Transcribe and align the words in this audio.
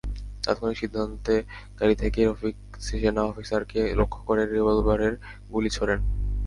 তাত্ক্ষণিক 0.43 0.77
সিদ্ধান্তে 0.77 1.35
গাড়ি 1.79 1.95
থেকেই 1.95 2.25
রফিক 2.25 2.55
সেনা 2.79 3.21
অফিসারকে 3.23 3.79
লক্ষ্য 3.99 4.19
করে 4.27 4.41
রিভলবারের 4.45 5.13
গুলি 5.51 5.69
ছোড়েন। 5.69 5.99